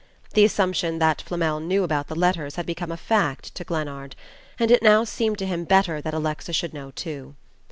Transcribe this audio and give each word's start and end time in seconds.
The 0.33 0.43
assumption 0.43 0.97
that 0.97 1.21
Flamel 1.21 1.59
knew 1.59 1.83
about 1.83 2.07
the 2.07 2.15
letters 2.17 2.55
had 2.55 2.65
become 2.65 2.91
a 2.91 2.97
fact 2.97 3.53
to 3.53 3.63
Glennard; 3.63 4.15
and 4.57 4.71
it 4.71 4.81
now 4.81 5.03
seemed 5.03 5.37
to 5.37 5.45
him 5.45 5.63
better 5.63 6.01
that 6.01 6.15
Alexa 6.15 6.53
should 6.53 6.73
know 6.73 6.89
too. 6.89 7.35